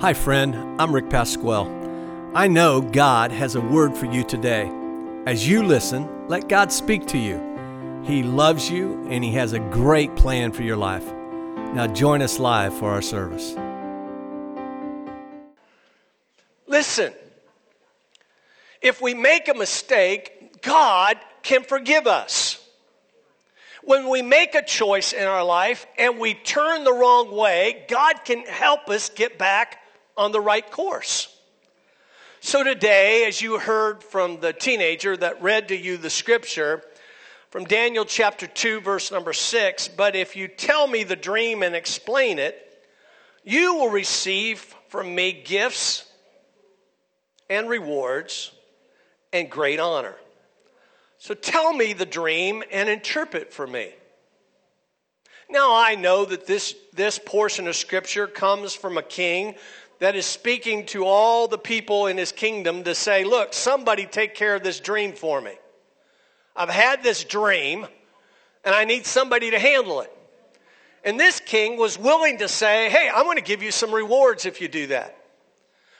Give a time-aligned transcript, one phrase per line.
[0.00, 0.80] Hi, friend.
[0.80, 1.68] I'm Rick Pasquale.
[2.32, 4.70] I know God has a word for you today.
[5.26, 7.42] As you listen, let God speak to you.
[8.04, 11.04] He loves you and He has a great plan for your life.
[11.74, 13.56] Now, join us live for our service.
[16.68, 17.12] Listen,
[18.80, 22.64] if we make a mistake, God can forgive us.
[23.82, 28.24] When we make a choice in our life and we turn the wrong way, God
[28.24, 29.78] can help us get back
[30.18, 31.34] on the right course.
[32.40, 36.82] So today, as you heard from the teenager that read to you the scripture
[37.50, 41.74] from Daniel chapter 2, verse number 6, but if you tell me the dream and
[41.74, 42.64] explain it,
[43.44, 46.04] you will receive from me gifts
[47.48, 48.52] and rewards
[49.32, 50.14] and great honor.
[51.18, 53.92] So tell me the dream and interpret for me.
[55.50, 59.54] Now I know that this, this portion of scripture comes from a king
[59.98, 64.34] that is speaking to all the people in his kingdom to say, Look, somebody take
[64.34, 65.52] care of this dream for me.
[66.54, 67.86] I've had this dream
[68.64, 70.12] and I need somebody to handle it.
[71.04, 74.46] And this king was willing to say, Hey, I'm going to give you some rewards
[74.46, 75.16] if you do that.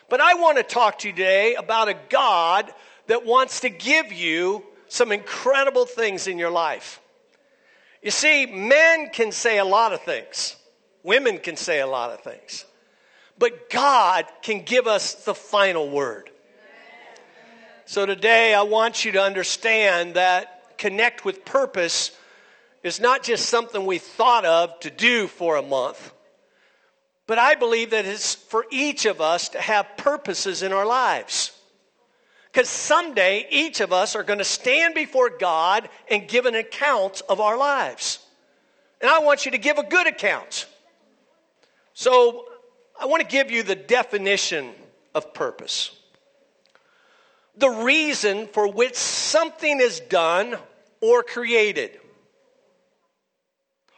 [0.08, 2.72] But I want to talk to you today about a God
[3.08, 7.00] that wants to give you some incredible things in your life.
[8.02, 10.56] You see, men can say a lot of things,
[11.02, 12.64] women can say a lot of things,
[13.38, 16.30] but God can give us the final word.
[17.86, 22.10] So today, I want you to understand that connect with purpose
[22.82, 26.12] is not just something we thought of to do for a month,
[27.26, 31.52] but I believe that it's for each of us to have purposes in our lives.
[32.52, 37.22] Because someday each of us are going to stand before God and give an account
[37.28, 38.18] of our lives.
[39.00, 40.66] And I want you to give a good account.
[41.92, 42.47] So
[43.00, 44.72] I want to give you the definition
[45.14, 45.98] of purpose
[47.58, 50.56] the reason for which something is done
[51.00, 51.98] or created,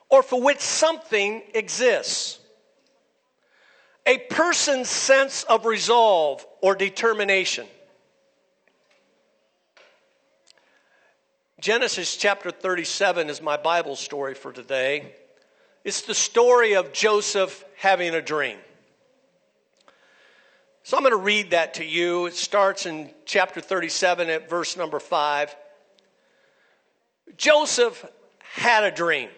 [0.09, 2.39] or for which something exists.
[4.07, 7.67] A person's sense of resolve or determination.
[11.61, 15.15] Genesis chapter 37 is my Bible story for today.
[15.85, 18.57] It's the story of Joseph having a dream.
[20.83, 22.27] So I'm going to read that to you.
[22.27, 25.55] It starts in chapter 37 at verse number 5.
[27.37, 28.05] Joseph
[28.39, 29.29] had a dream.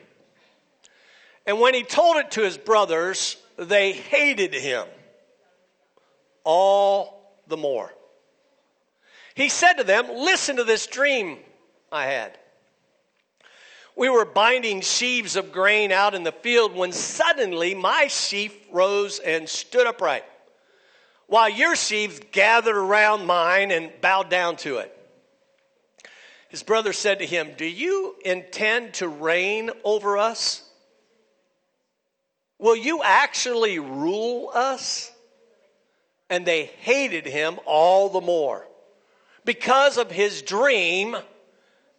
[1.47, 4.87] And when he told it to his brothers, they hated him
[6.45, 7.93] all the more.
[9.35, 11.39] He said to them, Listen to this dream
[11.91, 12.39] I had.
[13.97, 19.19] We were binding sheaves of grain out in the field when suddenly my sheaf rose
[19.19, 20.25] and stood upright,
[21.33, 24.95] while your sheaves gathered around mine and bowed down to it.
[26.51, 30.63] His brother said to him, Do you intend to reign over us?
[32.59, 35.11] Will you actually rule us?
[36.29, 38.69] And they hated him all the more
[39.47, 41.17] because of his dream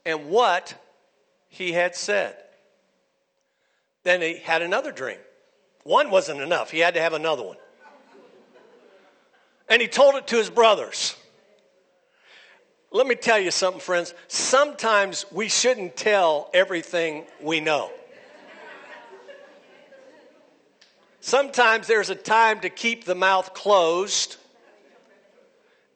[0.06, 0.76] and what
[1.50, 2.38] he had said.
[4.04, 5.18] Then he had another dream.
[5.86, 7.58] One wasn't enough, he had to have another one.
[9.74, 11.16] And he told it to his brothers.
[12.92, 14.14] Let me tell you something, friends.
[14.28, 17.90] Sometimes we shouldn't tell everything we know.
[21.22, 24.38] Sometimes there's a time to keep the mouth closed,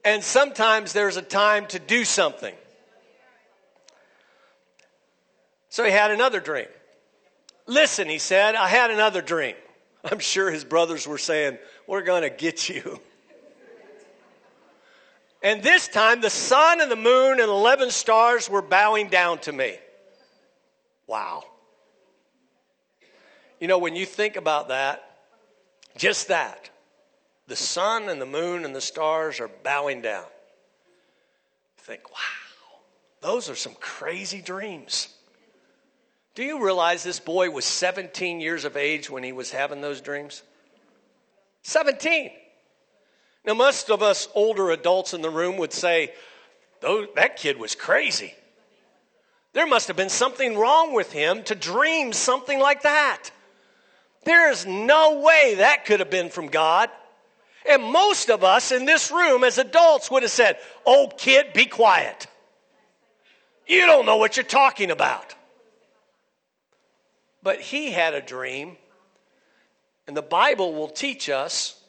[0.04, 2.56] and sometimes there's a time to do something.
[5.70, 6.66] So he had another dream.
[7.68, 9.56] Listen, he said, I had another dream.
[10.04, 13.00] I'm sure his brothers were saying, We're going to get you.
[15.44, 19.52] And this time, the sun and the moon and 11 stars were bowing down to
[19.52, 19.76] me.
[21.06, 21.44] Wow.
[23.60, 25.04] You know, when you think about that,
[25.96, 26.70] just that,
[27.48, 30.26] the sun and the moon and the stars are bowing down.
[31.78, 32.80] Think, wow,
[33.22, 35.08] those are some crazy dreams.
[36.36, 40.02] Do you realize this boy was 17 years of age when he was having those
[40.02, 40.44] dreams?
[41.64, 42.30] 17.
[43.48, 46.14] Now, most of us older adults in the room would say,
[46.82, 48.36] that kid was crazy.
[49.54, 53.32] There must have been something wrong with him to dream something like that.
[54.26, 56.90] There is no way that could have been from God.
[57.68, 61.66] And most of us in this room as adults would have said, Oh, kid, be
[61.66, 62.28] quiet.
[63.66, 65.36] You don't know what you're talking about.
[67.42, 68.76] But he had a dream,
[70.06, 71.82] and the Bible will teach us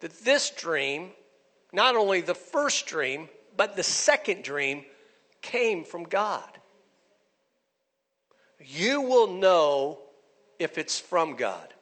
[0.00, 1.10] that this dream,
[1.72, 4.84] not only the first dream, but the second dream,
[5.42, 6.48] came from God.
[8.58, 9.98] You will know
[10.58, 11.72] if it's from God.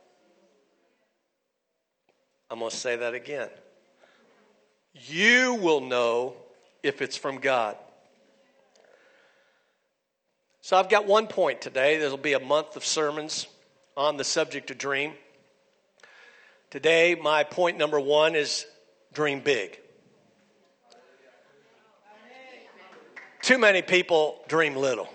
[2.51, 3.51] I'm going to say that again.
[4.95, 6.35] You will know
[6.83, 7.77] if it's from God.
[10.61, 11.99] So I've got one point today.
[11.99, 13.47] There'll be a month of sermons
[13.97, 15.13] on the subject of dream.
[16.71, 18.67] Today, my point number one is
[19.15, 19.79] dream big.
[23.41, 25.09] Too many people dream little.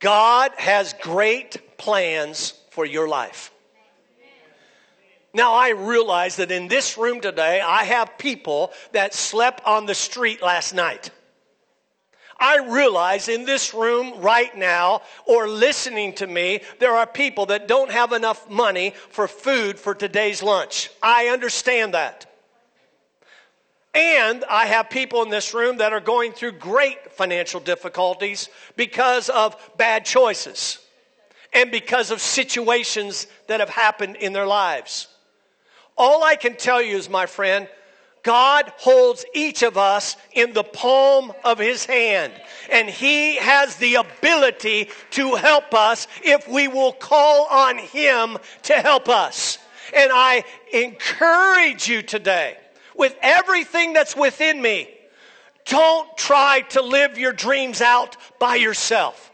[0.00, 3.52] God has great plans for your life.
[5.32, 9.94] Now, I realize that in this room today, I have people that slept on the
[9.94, 11.10] street last night.
[12.40, 17.68] I realize in this room right now or listening to me, there are people that
[17.68, 20.90] don't have enough money for food for today's lunch.
[21.02, 22.26] I understand that.
[23.92, 29.28] And I have people in this room that are going through great financial difficulties because
[29.28, 30.78] of bad choices
[31.52, 35.08] and because of situations that have happened in their lives.
[35.98, 37.68] All I can tell you is, my friend,
[38.22, 42.32] God holds each of us in the palm of his hand,
[42.70, 48.74] and he has the ability to help us if we will call on him to
[48.74, 49.58] help us.
[49.94, 52.56] And I encourage you today,
[52.96, 54.88] with everything that's within me,
[55.64, 59.29] don't try to live your dreams out by yourself.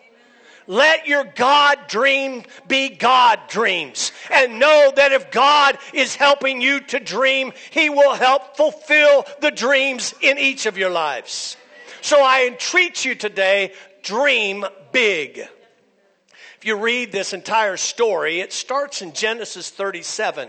[0.67, 4.13] Let your God dream be God dreams.
[4.31, 9.51] And know that if God is helping you to dream, He will help fulfill the
[9.51, 11.57] dreams in each of your lives.
[12.01, 13.73] So I entreat you today,
[14.03, 15.39] dream big.
[15.39, 20.49] If you read this entire story, it starts in Genesis 37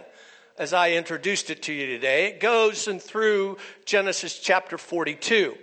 [0.57, 2.27] as I introduced it to you today.
[2.27, 5.55] It goes and through Genesis chapter 42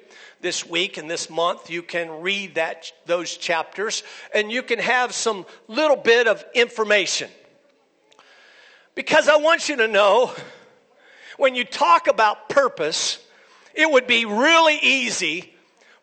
[0.45, 4.03] this week and this month, you can read that, those chapters
[4.35, 7.31] and you can have some little bit of information.
[8.95, 10.33] Because I want you to know
[11.39, 13.19] when you talk about purpose,
[13.73, 15.51] it would be really easy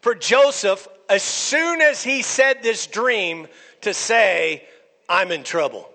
[0.01, 3.47] for Joseph, as soon as he said this dream,
[3.81, 4.67] to say,
[5.07, 5.87] I'm in trouble.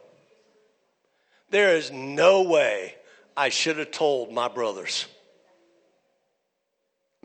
[1.50, 2.94] There is no way
[3.36, 5.06] I should have told my brothers.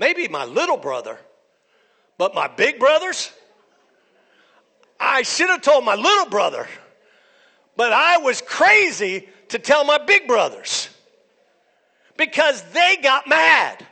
[0.01, 1.19] Maybe my little brother,
[2.17, 3.31] but my big brothers?
[4.99, 6.67] I should have told my little brother,
[7.77, 10.89] but I was crazy to tell my big brothers
[12.17, 13.85] because they got mad.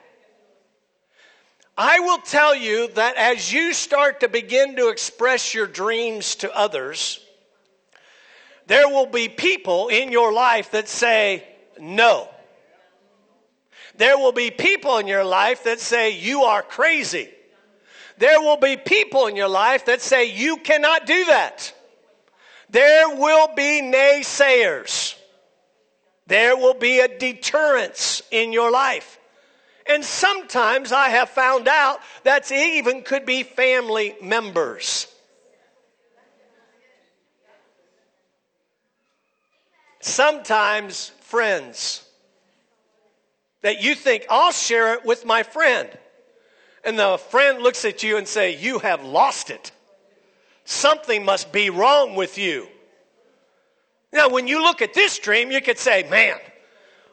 [1.78, 6.52] I will tell you that as you start to begin to express your dreams to
[6.58, 7.24] others,
[8.66, 11.48] there will be people in your life that say
[11.80, 12.30] no
[14.00, 17.28] there will be people in your life that say you are crazy.
[18.18, 21.74] There will be people in your life that say you cannot do that.
[22.69, 25.16] There will be naysayers.
[26.28, 29.19] There will be a deterrence in your life.
[29.86, 35.07] And sometimes I have found out that even could be family members.
[40.00, 42.06] Sometimes friends
[43.62, 45.89] that you think, I'll share it with my friend.
[46.84, 49.72] And the friend looks at you and say, you have lost it.
[50.63, 52.68] Something must be wrong with you.
[54.12, 56.38] Now, when you look at this dream, you could say, man,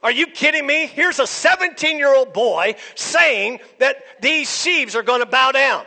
[0.03, 0.87] are you kidding me?
[0.87, 5.85] Here's a 17 year old boy saying that these sheaves are going to bow down.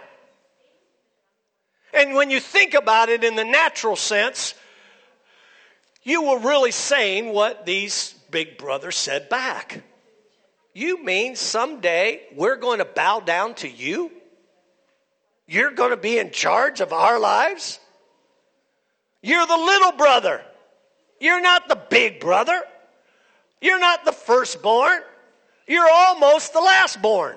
[1.94, 4.54] And when you think about it in the natural sense,
[6.04, 9.84] you were really saying what these big brothers said back.
[10.79, 14.13] You mean someday we're going to bow down to you?
[15.45, 17.81] You're going to be in charge of our lives?
[19.21, 20.41] You're the little brother.
[21.19, 22.62] You're not the big brother.
[23.59, 25.01] You're not the firstborn.
[25.67, 27.36] You're almost the lastborn.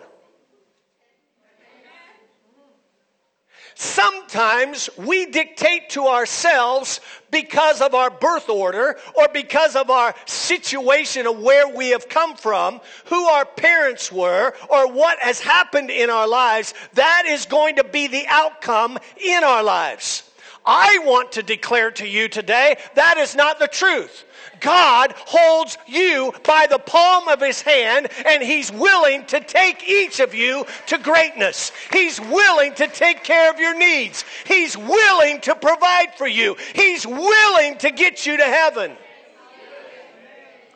[3.75, 7.01] Sometimes we dictate to ourselves
[7.31, 12.37] because of our birth order or because of our situation of where we have come
[12.37, 16.75] from, who our parents were, or what has happened in our lives.
[16.95, 20.25] That is going to be the outcome in our lives.
[20.65, 24.25] I want to declare to you today that is not the truth.
[24.61, 30.21] God holds you by the palm of his hand and he's willing to take each
[30.21, 31.73] of you to greatness.
[31.93, 34.25] He's willing to take care of your needs.
[34.47, 36.57] He's willing to provide for you.
[36.75, 38.93] He's willing to get you to heaven.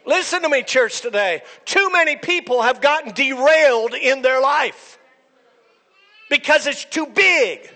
[0.04, 1.42] Listen to me, church, today.
[1.64, 4.98] Too many people have gotten derailed in their life
[6.28, 7.70] because it's too big.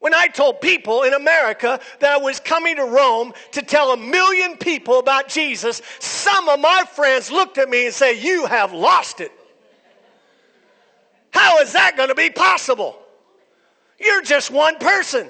[0.00, 3.96] When I told people in America that I was coming to Rome to tell a
[3.98, 8.72] million people about Jesus, some of my friends looked at me and said, You have
[8.72, 9.30] lost it.
[11.30, 12.98] How is that going to be possible?
[13.98, 15.28] You're just one person.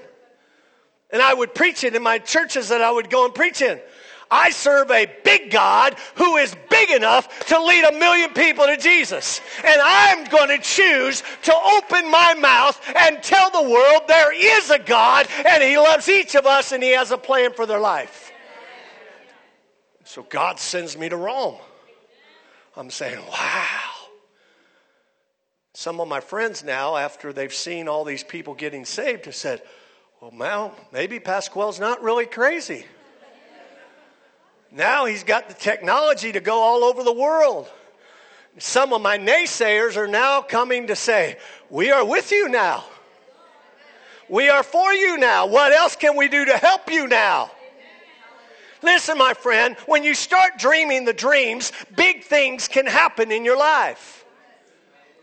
[1.12, 3.80] And I would preach it in my churches that I would go and preach in.
[4.30, 8.76] I serve a big God who is big enough to lead a million people to
[8.76, 9.40] Jesus.
[9.64, 14.70] And I'm going to choose to open my mouth and tell the world there is
[14.70, 17.80] a God and He loves each of us and He has a plan for their
[17.80, 18.32] life.
[20.04, 21.56] So God sends me to Rome.
[22.76, 23.90] I'm saying, wow.
[25.74, 29.62] Some of my friends now, after they've seen all these people getting saved, have said,
[30.20, 32.84] well, now maybe Pasquale's not really crazy.
[34.72, 37.68] Now he's got the technology to go all over the world.
[38.58, 41.38] Some of my naysayers are now coming to say,
[41.70, 42.84] We are with you now.
[44.28, 45.46] We are for you now.
[45.46, 47.50] What else can we do to help you now?
[48.82, 53.58] Listen, my friend, when you start dreaming the dreams, big things can happen in your
[53.58, 54.24] life.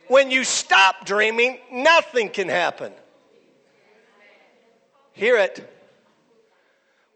[0.08, 2.94] When you stop dreaming, nothing can happen.
[5.14, 5.74] Hear it.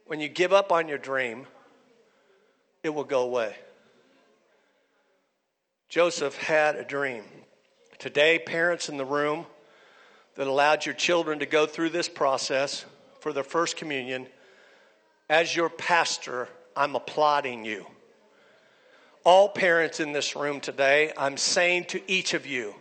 [0.06, 1.46] When you give up on your dream,
[2.84, 3.56] it will go away.
[5.90, 7.24] Joseph had a dream.
[8.00, 9.46] Today, parents in the room
[10.36, 12.86] that allowed your children to go through this process
[13.20, 14.26] for their first communion,
[15.30, 17.86] as your pastor, I'm applauding you.
[19.24, 22.74] All parents in this room today, I'm saying to each of you,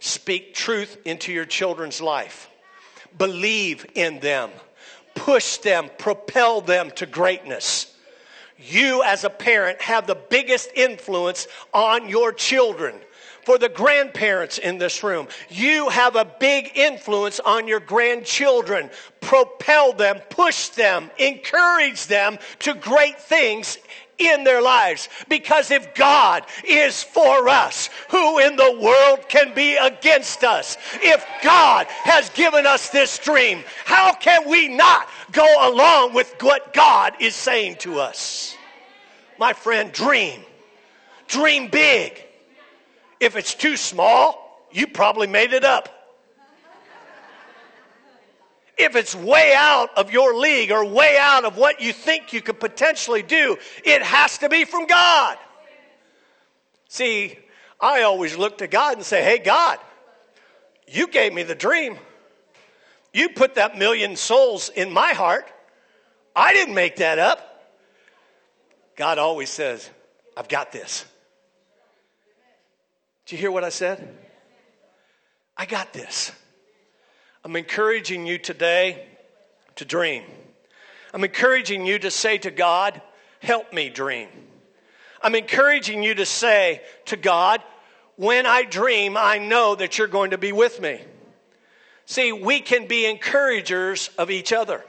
[0.00, 2.48] speak truth into your children's life.
[3.16, 4.50] Believe in them.
[5.14, 7.85] Push them, propel them to greatness
[8.58, 12.94] you as a parent have the biggest influence on your children.
[13.44, 18.90] For the grandparents in this room, you have a big influence on your grandchildren.
[19.20, 23.78] Propel them, push them, encourage them to great things
[24.18, 25.08] in their lives.
[25.28, 30.76] Because if God is for us, who in the world can be against us?
[31.02, 36.72] If God has given us this dream, how can we not go along with what
[36.72, 38.56] God is saying to us?
[39.38, 40.42] My friend, dream.
[41.28, 42.22] Dream big.
[43.20, 45.95] If it's too small, you probably made it up.
[48.76, 52.42] If it's way out of your league or way out of what you think you
[52.42, 55.38] could potentially do, it has to be from God.
[56.88, 57.38] See,
[57.80, 59.78] I always look to God and say, Hey, God,
[60.88, 61.96] you gave me the dream.
[63.12, 65.50] You put that million souls in my heart.
[66.34, 67.72] I didn't make that up.
[68.94, 69.88] God always says,
[70.36, 71.06] I've got this.
[73.24, 74.16] Do you hear what I said?
[75.56, 76.30] I got this.
[77.46, 79.06] I'm encouraging you today
[79.76, 80.24] to dream.
[81.14, 83.00] I'm encouraging you to say to God,
[83.38, 84.26] Help me dream.
[85.22, 87.62] I'm encouraging you to say to God,
[88.16, 91.00] When I dream, I know that you're going to be with me.
[92.04, 94.84] See, we can be encouragers of each other,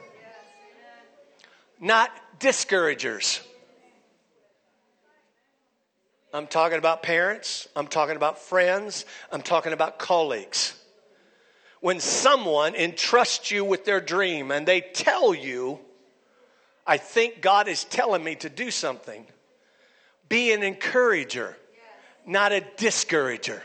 [1.79, 2.09] not
[2.39, 3.39] discouragers.
[6.33, 10.73] I'm talking about parents, I'm talking about friends, I'm talking about colleagues
[11.79, 15.79] when someone entrusts you with their dream and they tell you,
[16.85, 19.25] I think God is telling me to do something,
[20.29, 21.55] be an encourager,
[22.25, 23.61] not a discourager.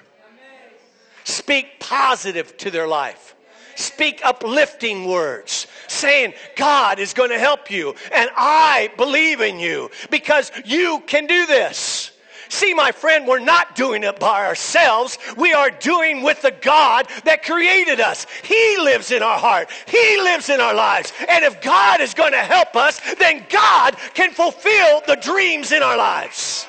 [1.24, 3.34] Speak positive to their life.
[3.74, 9.90] Speak uplifting words, saying, God is going to help you, and I believe in you
[10.10, 12.11] because you can do this.
[12.52, 15.16] See, my friend, we're not doing it by ourselves.
[15.38, 18.26] We are doing with the God that created us.
[18.42, 19.70] He lives in our heart.
[19.86, 21.14] He lives in our lives.
[21.30, 25.82] And if God is going to help us, then God can fulfill the dreams in
[25.82, 26.66] our lives.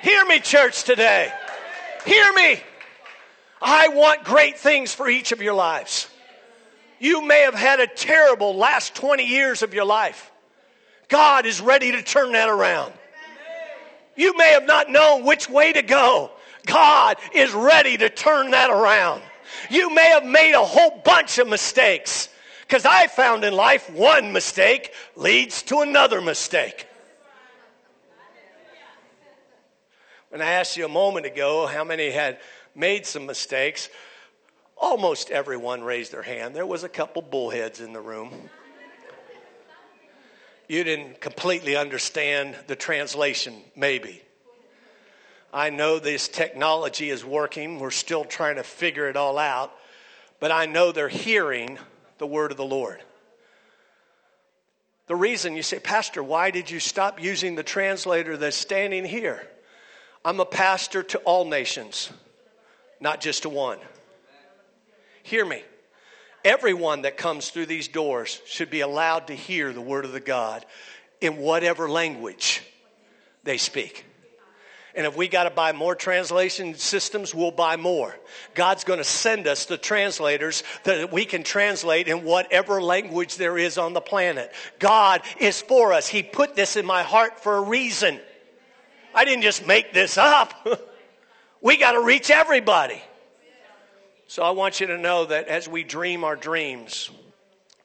[0.00, 1.30] Hear me, church, today.
[2.06, 2.58] Hear me.
[3.60, 6.08] I want great things for each of your lives.
[6.98, 10.32] You may have had a terrible last 20 years of your life.
[11.08, 12.94] God is ready to turn that around.
[14.18, 16.32] You may have not known which way to go.
[16.66, 19.22] God is ready to turn that around.
[19.70, 22.28] You may have made a whole bunch of mistakes.
[22.62, 26.86] Because I found in life one mistake leads to another mistake.
[30.30, 32.40] When I asked you a moment ago how many had
[32.74, 33.88] made some mistakes,
[34.76, 36.56] almost everyone raised their hand.
[36.56, 38.50] There was a couple bullheads in the room.
[40.68, 44.22] You didn't completely understand the translation, maybe.
[45.52, 47.80] I know this technology is working.
[47.80, 49.72] We're still trying to figure it all out.
[50.40, 51.78] But I know they're hearing
[52.18, 53.00] the word of the Lord.
[55.06, 59.48] The reason you say, Pastor, why did you stop using the translator that's standing here?
[60.22, 62.10] I'm a pastor to all nations,
[63.00, 63.78] not just to one.
[65.22, 65.62] Hear me.
[66.48, 70.18] Everyone that comes through these doors should be allowed to hear the word of the
[70.18, 70.64] God
[71.20, 72.62] in whatever language
[73.44, 74.06] they speak.
[74.94, 78.16] And if we got to buy more translation systems, we'll buy more.
[78.54, 83.58] God's going to send us the translators that we can translate in whatever language there
[83.58, 84.50] is on the planet.
[84.78, 86.08] God is for us.
[86.08, 88.18] He put this in my heart for a reason.
[89.14, 90.66] I didn't just make this up.
[91.60, 93.02] we got to reach everybody.
[94.28, 97.10] So I want you to know that as we dream our dreams,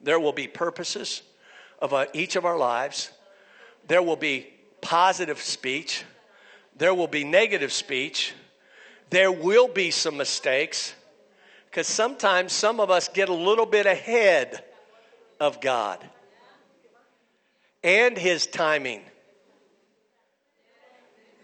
[0.00, 1.22] there will be purposes
[1.80, 3.10] of uh, each of our lives.
[3.88, 4.46] There will be
[4.80, 6.04] positive speech
[6.76, 8.32] there will be negative speech.
[9.10, 10.94] There will be some mistakes
[11.70, 14.64] because sometimes some of us get a little bit ahead
[15.38, 15.98] of God
[17.82, 19.02] and His timing.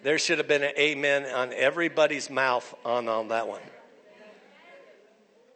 [0.02, 3.60] There should have been an amen on everybody's mouth on, on that one.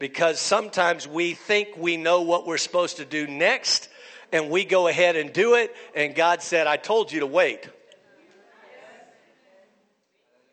[0.05, 3.89] Because sometimes we think we know what we're supposed to do next,
[4.33, 7.67] and we go ahead and do it, and God said, I told you to wait.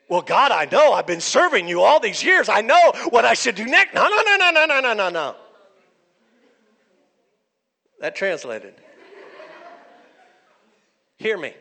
[0.07, 0.93] Well, God, I know.
[0.93, 2.47] I've been serving you all these years.
[2.47, 3.93] I know what I should do next.
[3.93, 5.35] No, no, no, no, no, no, no, no, no.
[7.99, 8.75] That translated.
[11.17, 11.53] Hear me.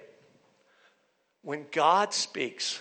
[1.42, 2.78] When God speaks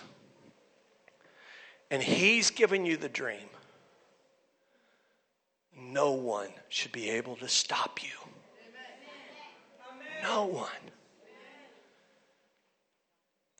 [1.90, 3.48] and He's given you the dream,
[5.80, 8.10] no one should be able to stop you.
[10.22, 10.68] No one.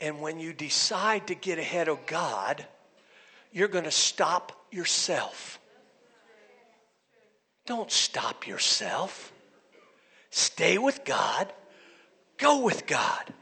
[0.00, 2.64] And when you decide to get ahead of God,
[3.52, 5.58] you're going to stop yourself.
[7.66, 9.32] Don't stop yourself.
[10.30, 11.52] Stay with God.
[12.38, 13.34] Go with God.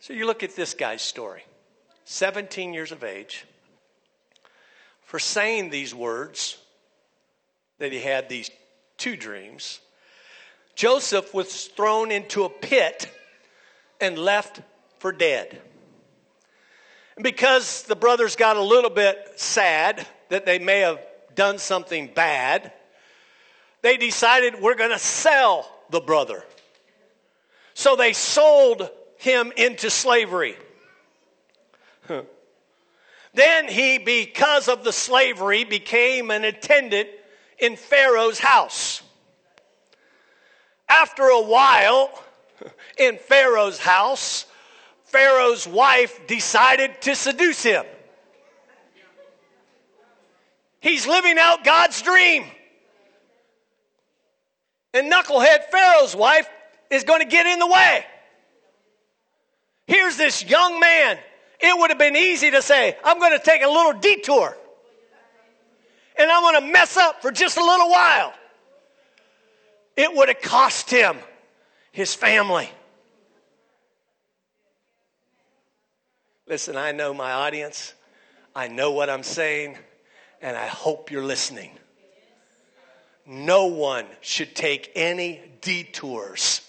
[0.00, 1.44] So you look at this guy's story
[2.04, 3.46] 17 years of age,
[5.02, 6.58] for saying these words,
[7.82, 8.48] that he had these
[8.96, 9.80] two dreams.
[10.76, 13.08] Joseph was thrown into a pit
[14.00, 14.60] and left
[15.00, 15.60] for dead.
[17.16, 21.00] And because the brothers got a little bit sad that they may have
[21.34, 22.72] done something bad,
[23.80, 26.44] they decided we're going to sell the brother.
[27.74, 30.54] So they sold him into slavery.
[33.34, 37.08] then he, because of the slavery, became an attendant
[37.62, 39.02] in Pharaoh's house.
[40.88, 42.10] After a while,
[42.98, 44.44] in Pharaoh's house,
[45.04, 47.84] Pharaoh's wife decided to seduce him.
[50.80, 52.44] He's living out God's dream.
[54.92, 56.48] And knucklehead Pharaoh's wife
[56.90, 58.04] is going to get in the way.
[59.86, 61.18] Here's this young man.
[61.60, 64.56] It would have been easy to say, I'm going to take a little detour.
[66.22, 68.32] And I'm going to mess up for just a little while.
[69.96, 71.18] It would have cost him
[71.90, 72.70] his family.
[76.46, 77.92] Listen, I know my audience,
[78.54, 79.76] I know what I'm saying,
[80.40, 81.72] and I hope you're listening.
[83.26, 86.60] No one should take any detours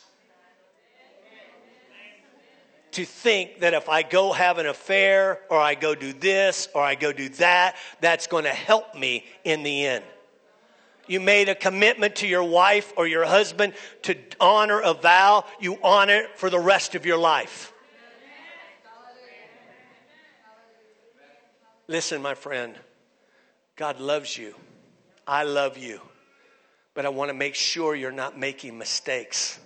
[2.93, 6.81] to think that if I go have an affair or I go do this or
[6.81, 10.03] I go do that, that's going to help me in the end.
[11.07, 15.77] You made a commitment to your wife or your husband to honor a vow, you
[15.83, 17.73] honor it for the rest of your life.
[21.87, 22.75] Listen, my friend,
[23.75, 24.55] God loves you.
[25.27, 25.99] I love you.
[26.93, 29.59] But I want to make sure you're not making mistakes.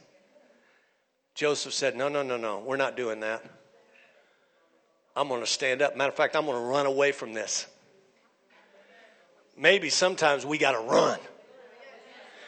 [1.38, 3.46] Joseph said, No, no, no, no, we're not doing that.
[5.16, 5.96] I'm going to stand up.
[5.96, 7.68] Matter of fact, I'm going to run away from this.
[9.56, 11.20] Maybe sometimes we got to run.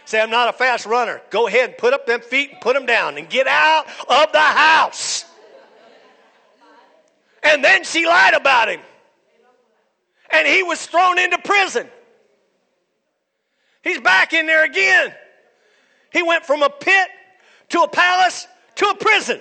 [0.06, 1.22] Say, I'm not a fast runner.
[1.30, 4.32] Go ahead and put up them feet and put them down and get out of
[4.32, 5.24] the house.
[7.44, 8.82] And then she lied about him
[10.32, 11.88] and he was thrown into prison.
[13.84, 15.14] He's back in there again.
[16.12, 17.08] He went from a pit
[17.70, 18.48] to a palace
[18.80, 19.40] to a prison.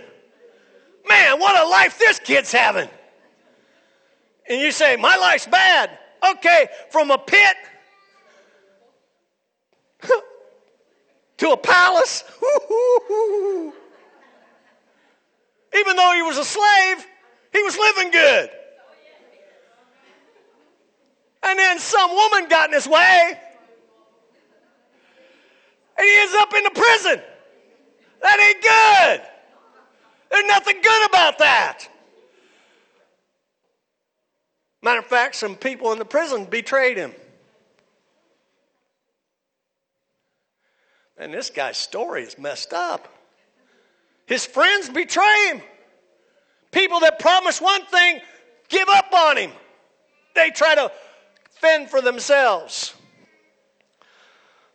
[1.09, 2.89] Man, what a life this kid's having.
[4.49, 5.97] And you say, My life's bad.
[6.31, 7.57] Okay, from a pit
[11.39, 12.25] to a palace.
[15.75, 17.07] Even though he was a slave,
[17.53, 18.51] he was living good.
[21.45, 23.39] And then some woman got in his way.
[25.97, 27.21] And he ends up in the prison.
[28.21, 29.28] That ain't good.
[30.31, 31.89] There's nothing good about that.
[34.83, 37.13] Matter of fact, some people in the prison betrayed him.
[41.17, 43.13] And this guy's story is messed up.
[44.27, 45.63] His friends betray him.
[46.71, 48.21] People that promise one thing
[48.69, 49.51] give up on him.
[50.35, 50.93] They try to
[51.51, 52.95] fend for themselves.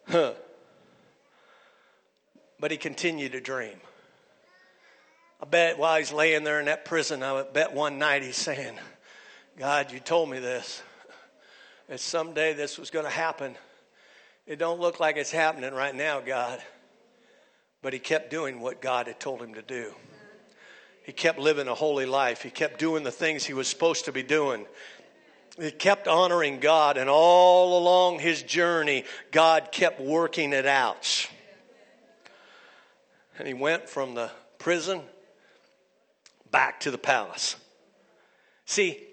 [0.10, 0.34] Huh.
[2.60, 3.80] But he continued to dream.
[5.44, 8.80] I bet while he's laying there in that prison, I bet one night he's saying,
[9.60, 10.82] God, you told me this.
[11.90, 13.58] That someday this was going to happen.
[14.48, 16.64] It don't look like it's happening right now, God.
[17.82, 19.94] But he kept doing what God had told him to do.
[21.06, 22.42] He kept living a holy life.
[22.42, 24.66] He kept doing the things he was supposed to be doing.
[25.60, 31.28] He kept honoring God, and all along his journey, God kept working it out.
[33.38, 35.02] And he went from the prison
[36.54, 37.58] back to the palace.
[38.66, 39.04] See,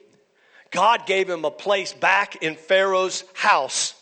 [0.71, 3.95] God gave him a place back in Pharaoh's house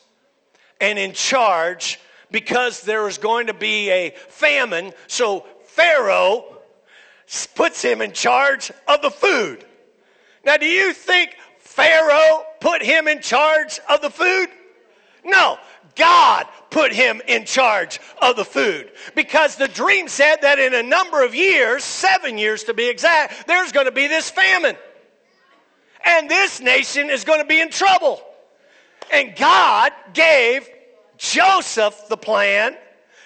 [0.78, 1.98] and in charge
[2.30, 4.92] because there was going to be a famine.
[5.06, 6.44] So Pharaoh
[7.54, 9.64] puts him in charge of the food.
[10.44, 14.48] Now, do you think Pharaoh put him in charge of the food?
[15.24, 15.58] No,
[15.96, 20.82] God put him in charge of the food because the dream said that in a
[20.82, 24.76] number of years, seven years to be exact, there's going to be this famine.
[26.04, 28.22] And this nation is going to be in trouble.
[29.12, 30.68] And God gave
[31.16, 32.76] Joseph the plan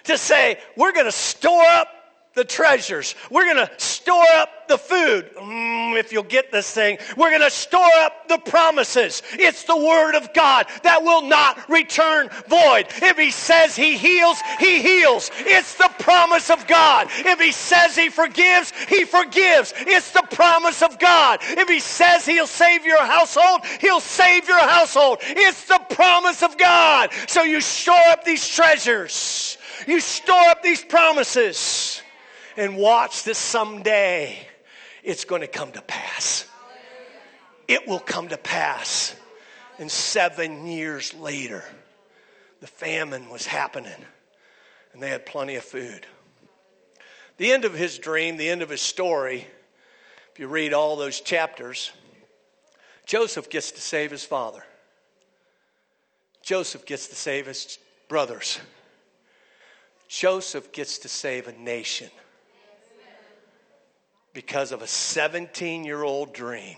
[0.05, 1.89] to say, we're going to store up
[2.35, 3.15] the treasures.
[3.31, 5.31] We're going to store up the food.
[5.35, 9.23] Mm, if you'll get this thing, we're going to store up the promises.
[9.33, 12.87] It's the word of God that will not return void.
[13.03, 15.31] If he says he heals, he heals.
[15.41, 17.09] It's the promise of God.
[17.11, 19.75] If he says he forgives, he forgives.
[19.77, 21.41] It's the promise of God.
[21.43, 25.19] If he says he'll save your household, he'll save your household.
[25.23, 27.11] It's the promise of God.
[27.27, 29.59] So you store up these treasures.
[29.87, 32.02] You store up these promises
[32.57, 34.39] and watch this someday.
[35.03, 36.47] It's going to come to pass.
[37.69, 39.15] It will come to pass.
[39.79, 41.65] And seven years later,
[42.61, 44.05] the famine was happening,
[44.93, 46.07] and they had plenty of food.
[47.39, 49.47] The end of his dream, the end of his story,
[50.33, 51.91] if you read all those chapters,
[53.07, 54.65] Joseph gets to save his father.
[56.43, 58.59] Joseph gets to save his brothers.
[60.09, 62.11] Joseph gets to save a nation
[64.33, 66.77] because of a 17 year old dream.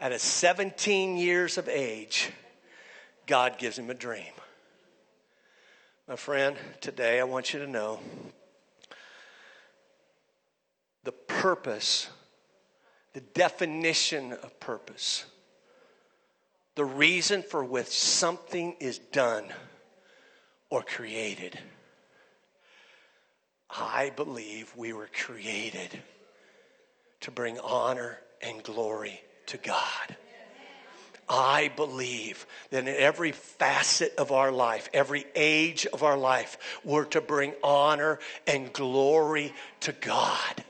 [0.00, 2.30] At a 17 years of age,
[3.26, 4.32] God gives him a dream.
[6.06, 8.00] My friend, today I want you to know
[11.04, 12.08] the purpose,
[13.12, 15.24] the definition of purpose,
[16.76, 19.44] the reason for which something is done
[20.70, 21.58] or created
[23.70, 25.98] I believe we were created
[27.20, 30.16] to bring honor and glory to God.
[31.28, 37.04] I believe that in every facet of our life, every age of our life, we're
[37.06, 40.64] to bring honor and glory to God.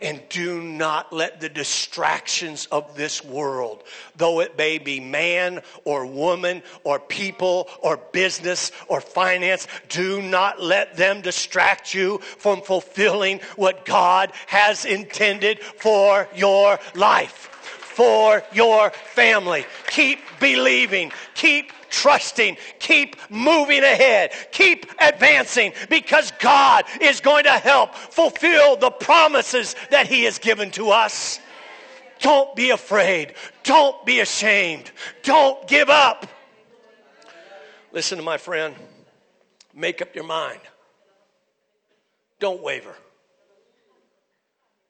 [0.00, 3.82] And do not let the distractions of this world,
[4.16, 10.62] though it may be man or woman or people or business or finance, do not
[10.62, 17.54] let them distract you from fulfilling what God has intended for your life
[17.98, 19.66] for your family.
[19.88, 21.10] Keep believing.
[21.34, 22.56] Keep trusting.
[22.78, 24.32] Keep moving ahead.
[24.52, 30.70] Keep advancing because God is going to help fulfill the promises that He has given
[30.72, 31.40] to us.
[32.20, 33.34] Don't be afraid.
[33.62, 34.90] Don't be ashamed.
[35.22, 36.26] Don't give up.
[37.92, 38.74] Listen to my friend.
[39.74, 40.60] Make up your mind.
[42.40, 42.94] Don't waver.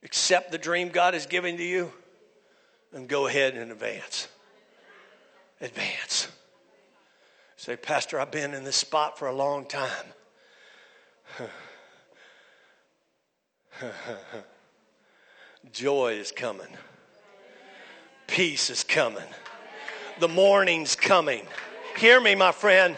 [0.03, 1.93] Accept the dream God has given to you
[2.93, 4.29] and go ahead and advance.
[5.61, 6.29] Advance.
[7.59, 9.91] Say, Pastor, I've been in this spot for a long time.
[15.73, 16.69] Joy is coming.
[18.29, 19.27] Peace is coming.
[20.21, 21.45] The morning's coming.
[21.97, 22.97] Hear me, my friend.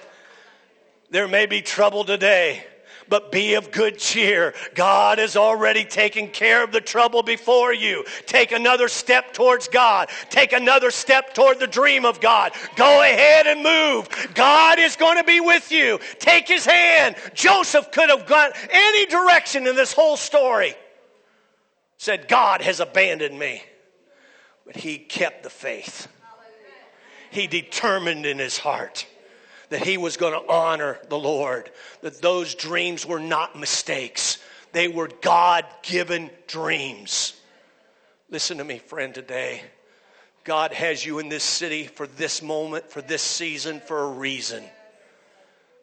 [1.09, 2.63] There may be trouble today,
[3.11, 4.55] but be of good cheer.
[4.75, 8.05] God has already taken care of the trouble before you.
[8.25, 10.09] Take another step towards God.
[10.31, 12.53] Take another step toward the dream of God.
[12.77, 14.09] Go ahead and move.
[14.35, 15.99] God is going to be with you.
[16.21, 17.17] Take his hand.
[17.35, 20.75] Joseph could have gone any direction in this whole story.
[21.99, 23.63] Said, God has abandoned me.
[24.65, 26.07] But he kept the faith.
[27.31, 29.07] He determined in his heart
[29.71, 31.71] that he was going to honor the Lord,
[32.03, 34.39] that those dreams were not mistakes,
[34.73, 37.35] they were God given dreams.
[38.29, 39.63] Listen to me, friend, today.
[40.45, 44.65] God has you in this city for this moment, for this season, for a reason.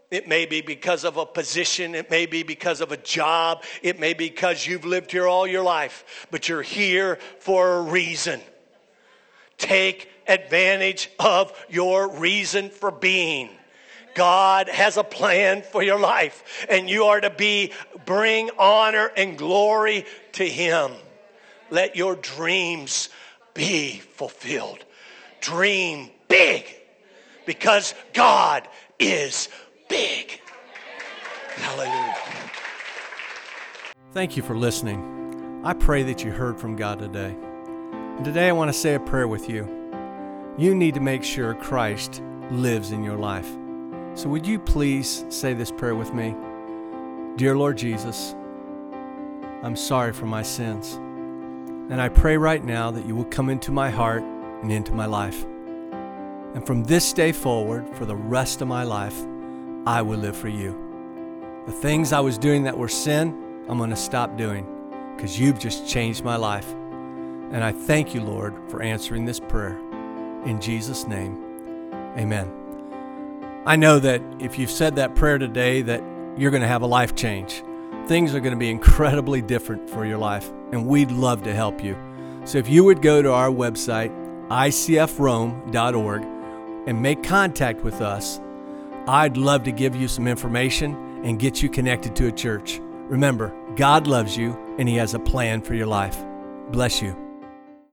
[0.09, 1.93] It may be because of a position.
[1.93, 3.63] It may be because of a job.
[3.83, 7.81] It may be because you've lived here all your life, but you're here for a
[7.81, 8.39] reason.
[9.57, 13.49] Take advantage of your reason for being.
[14.17, 17.71] God has a plan for your life, and you are to be
[18.03, 20.91] bring honor and glory to Him.
[21.69, 23.09] Let your dreams
[23.53, 24.83] be fulfilled.
[25.39, 26.65] Dream big
[27.45, 29.49] because God is
[29.87, 30.41] big.
[31.55, 32.15] Hallelujah.
[34.13, 35.61] Thank you for listening.
[35.63, 37.35] I pray that you heard from God today.
[38.15, 39.67] And today I want to say a prayer with you.
[40.57, 43.56] You need to make sure Christ lives in your life.
[44.17, 46.33] So, would you please say this prayer with me?
[47.35, 48.33] Dear Lord Jesus,
[49.61, 50.93] I'm sorry for my sins.
[51.91, 55.05] And I pray right now that you will come into my heart and into my
[55.05, 55.45] life.
[56.55, 59.23] And from this day forward, for the rest of my life,
[59.85, 60.75] I will live for you.
[61.67, 64.65] The things I was doing that were sin, I'm going to stop doing
[65.15, 66.73] because you've just changed my life.
[67.51, 69.77] And I thank you, Lord, for answering this prayer.
[70.43, 71.37] In Jesus' name,
[72.17, 72.66] amen.
[73.67, 76.01] I know that if you've said that prayer today that
[76.37, 77.63] you're going to have a life change.
[78.07, 81.83] Things are going to be incredibly different for your life, and we'd love to help
[81.83, 81.97] you.
[82.45, 84.09] So if you would go to our website,
[84.47, 86.21] icfrome.org,
[86.87, 88.39] and make contact with us,
[89.05, 92.79] I'd love to give you some information and get you connected to a church.
[93.09, 96.23] Remember, God loves you and He has a plan for your life.
[96.71, 97.26] Bless you.